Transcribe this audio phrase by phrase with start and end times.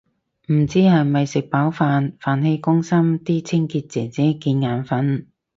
[0.47, 5.25] 唔知係咪食飽飯，飯氣攻心啲清潔姐姐見眼訓